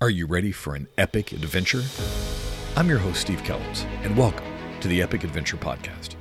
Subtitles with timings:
[0.00, 1.82] Are you ready for an epic adventure?
[2.76, 4.46] I'm your host, Steve Kellums, and welcome
[4.78, 6.14] to the Epic Adventure Podcast.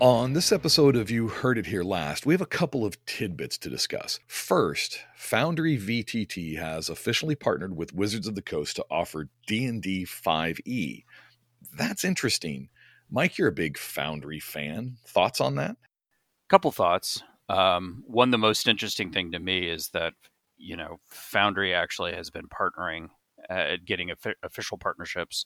[0.00, 3.58] On this episode of You Heard It Here Last, we have a couple of tidbits
[3.58, 4.18] to discuss.
[4.26, 11.04] First, Foundry VTT has officially partnered with Wizards of the Coast to offer D&D 5e.
[11.76, 12.70] That's interesting.
[13.10, 14.96] Mike, you're a big Foundry fan.
[15.06, 15.76] Thoughts on that?
[16.48, 17.22] Couple thoughts.
[17.50, 20.14] Um, one, the most interesting thing to me is that
[20.62, 23.08] you know, Foundry actually has been partnering
[23.50, 24.10] at getting
[24.42, 25.44] official partnerships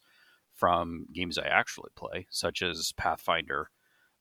[0.54, 3.70] from games I actually play, such as Pathfinder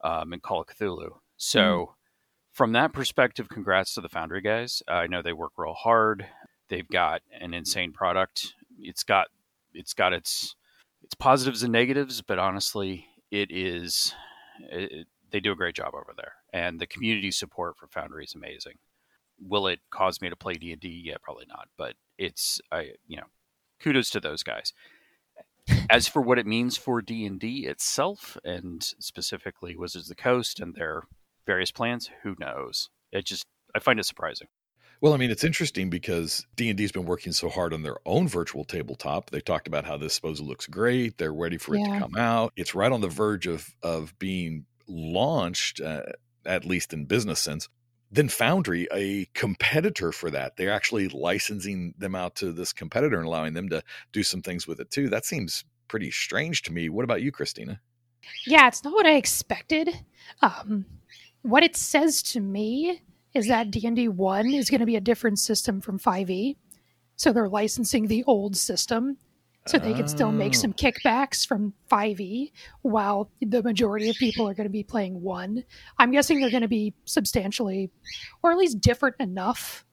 [0.03, 1.17] um, and Call of Cthulhu.
[1.37, 1.87] So, mm.
[2.53, 4.81] from that perspective, congrats to the Foundry guys.
[4.89, 6.25] Uh, I know they work real hard.
[6.69, 8.53] They've got an insane product.
[8.79, 9.27] It's got
[9.73, 10.55] it's got its
[11.03, 14.13] its positives and negatives, but honestly, it is
[14.71, 18.33] it, they do a great job over there, and the community support for Foundry is
[18.33, 18.75] amazing
[19.39, 21.01] will it cause me to play D and D?
[21.05, 21.67] Yeah, probably not.
[21.77, 23.27] But it's I you know,
[23.79, 24.73] kudos to those guys.
[25.89, 30.21] As for what it means for D and D itself, and specifically Wizards of the
[30.21, 31.03] Coast and their
[31.45, 32.89] various plans, who knows?
[33.11, 34.47] It just I find it surprising.
[35.01, 37.97] Well, I mean, it's interesting because D and D's been working so hard on their
[38.05, 39.29] own virtual tabletop.
[39.29, 41.17] They talked about how this supposedly looks great.
[41.17, 41.81] They're ready for yeah.
[41.81, 42.53] it to come out.
[42.55, 46.03] It's right on the verge of of being launched, uh,
[46.45, 47.67] at least in business sense
[48.15, 53.27] then Foundry, a competitor for that, they're actually licensing them out to this competitor and
[53.27, 55.09] allowing them to do some things with it too.
[55.09, 56.89] That seems pretty strange to me.
[56.89, 57.79] What about you, Christina?
[58.45, 59.89] Yeah, it's not what I expected.
[60.41, 60.85] Um,
[61.41, 63.01] what it says to me
[63.33, 66.55] is that D&D 1 is going to be a different system from 5e.
[67.17, 69.17] So they're licensing the old system
[69.67, 70.81] so they can still make some oh.
[70.81, 72.51] kickbacks from 5e
[72.83, 75.63] while the majority of people are going to be playing 1
[75.99, 77.91] i'm guessing they're going to be substantially
[78.43, 79.85] or at least different enough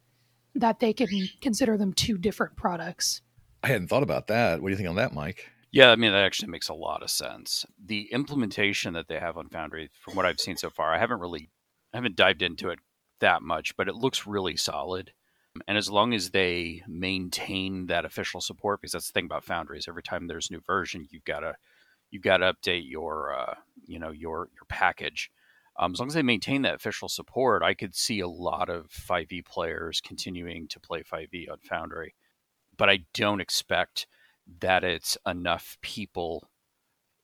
[0.55, 1.09] that they can
[1.41, 3.23] consider them two different products.
[3.63, 4.61] I hadn't thought about that.
[4.61, 5.49] What do you think on that mike?
[5.71, 7.65] Yeah i mean that actually makes a lot of sense.
[7.83, 11.21] The implementation that they have on foundry from what i've seen so far i haven't
[11.21, 11.49] really
[11.93, 12.79] i haven't dived into it
[13.21, 15.13] that much but it looks really solid
[15.67, 19.87] and as long as they maintain that official support, because that's the thing about Foundries,
[19.89, 21.55] every time there's a new version, you've got to
[22.11, 23.55] you've got to update your uh,
[23.87, 25.31] you know your your package.
[25.79, 28.91] Um, as long as they maintain that official support, I could see a lot of
[28.91, 32.15] 5e players continuing to play 5e on Foundry,
[32.77, 34.07] but I don't expect
[34.61, 36.51] that it's enough people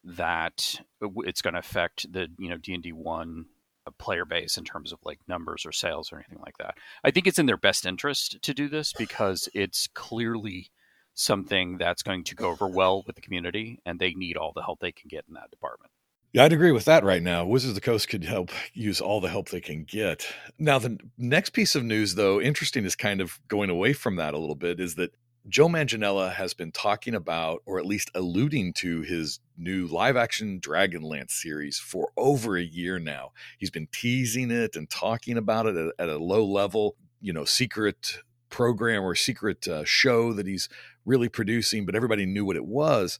[0.03, 3.47] that it's going to affect the you know D and D one
[3.91, 6.75] player base in terms of like numbers or sales or anything like that.
[7.05, 10.71] I think it's in their best interest to do this because it's clearly
[11.15, 14.63] something that's going to go over well with the community and they need all the
[14.63, 15.91] help they can get in that department.
[16.33, 17.47] Yeah, I'd agree with that right now.
[17.47, 20.27] Wizards of the Coast could help use all the help they can get.
[20.59, 24.35] Now, the next piece of news, though, interesting is kind of going away from that
[24.35, 25.15] a little bit, is that
[25.49, 30.61] Joe Manganiello has been talking about, or at least alluding to, his new live action
[30.61, 33.33] Dragonlance series for over a year now.
[33.57, 37.47] He's been teasing it and talking about it at, at a low level, you know,
[37.47, 38.21] secret
[38.51, 40.69] program or secret uh, show that he's
[41.07, 43.19] really producing, but everybody knew what it was.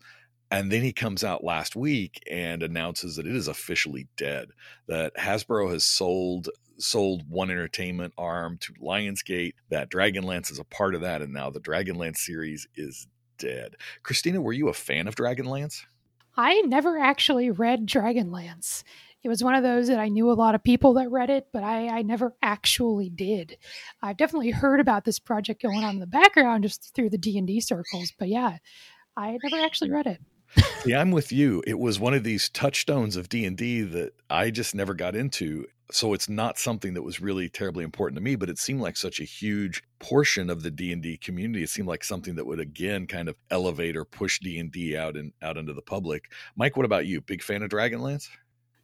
[0.51, 4.49] And then he comes out last week and announces that it is officially dead.
[4.87, 6.49] That Hasbro has sold
[6.79, 9.55] sold One Entertainment arm to Lionsgate.
[9.71, 13.07] That Dragonlance is a part of that, and now the Dragonlance series is
[13.39, 13.77] dead.
[14.03, 15.85] Christina, were you a fan of Dragonlance?
[16.37, 18.85] I never actually read Dragonlance.
[19.25, 21.49] It was one of those that I knew a lot of people that read it,
[21.53, 23.59] but I, I never actually did.
[24.01, 27.37] I've definitely heard about this project going on in the background just through the D
[27.37, 28.59] and D circles, but yeah,
[29.17, 30.21] I never actually read it.
[30.85, 31.63] Yeah, I'm with you.
[31.67, 35.15] It was one of these touchstones of D and D that I just never got
[35.15, 35.67] into.
[35.91, 38.97] So it's not something that was really terribly important to me, but it seemed like
[38.97, 41.63] such a huge portion of the D and D community.
[41.63, 44.97] It seemed like something that would again kind of elevate or push D and D
[44.97, 46.31] out and out into the public.
[46.57, 47.21] Mike, what about you?
[47.21, 48.29] Big fan of Dragonlance?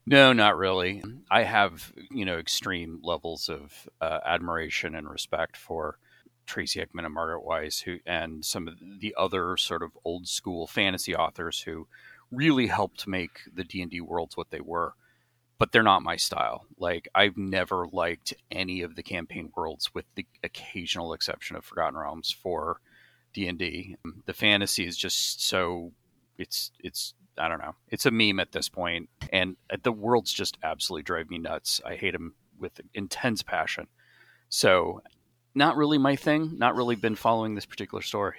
[0.06, 1.02] No, not really.
[1.30, 5.98] I have you know extreme levels of uh, admiration and respect for
[6.46, 10.66] Tracy Hickman and Margaret Weis, who and some of the other sort of old school
[10.66, 11.86] fantasy authors who
[12.30, 14.94] really helped make the D and D worlds what they were.
[15.58, 16.66] But they're not my style.
[16.78, 21.98] Like I've never liked any of the campaign worlds, with the occasional exception of Forgotten
[21.98, 22.80] Realms for
[23.32, 23.96] D and D.
[24.26, 25.92] The fantasy is just so
[26.38, 27.74] it's it's I don't know.
[27.88, 31.80] It's a meme at this point, and uh, the worlds just absolutely drive me nuts.
[31.84, 33.88] I hate them with intense passion.
[34.48, 35.02] So
[35.54, 36.58] not really my thing.
[36.58, 38.36] Not really been following this particular story.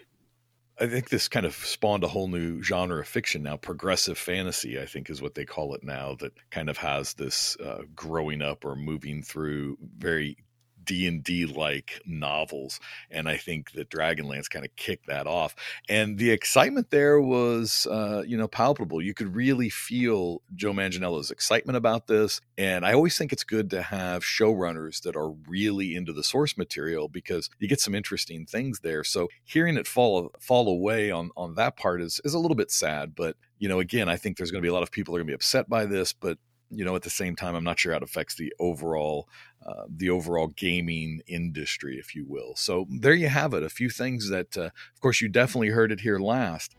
[0.77, 3.56] I think this kind of spawned a whole new genre of fiction now.
[3.56, 6.15] Progressive fantasy, I think, is what they call it now.
[6.19, 10.38] That kind of has this uh, growing up or moving through very
[10.85, 12.79] d&d like novels
[13.09, 15.55] and i think that dragonlance kind of kicked that off
[15.89, 19.01] and the excitement there was uh, you know palpable.
[19.01, 23.69] You could really feel joe manganiello's excitement about this and i always think it's good
[23.71, 28.45] to have showrunners that are really into the source material because you get some interesting
[28.45, 32.39] things there so hearing it fall fall away on on that part is is a
[32.39, 34.83] little bit sad but you know again i think there's going to be a lot
[34.83, 36.37] of people are going to be upset by this but
[36.69, 39.27] you know at the same time i'm not sure how it affects the overall
[39.65, 42.56] uh, the overall gaming industry if you will.
[42.56, 45.91] So there you have it a few things that uh, of course you definitely heard
[45.91, 46.75] it here last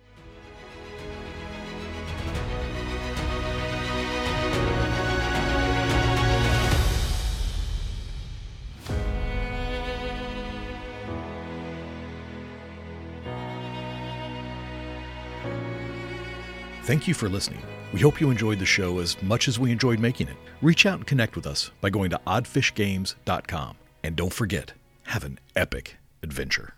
[16.86, 17.62] Thank you for listening.
[17.92, 20.36] We hope you enjoyed the show as much as we enjoyed making it.
[20.62, 23.76] Reach out and connect with us by going to oddfishgames.com.
[24.04, 24.72] And don't forget,
[25.06, 26.75] have an epic adventure.